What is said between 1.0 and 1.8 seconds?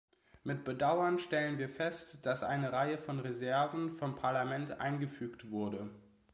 stellen wir